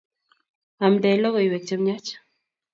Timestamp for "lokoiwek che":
1.21-1.75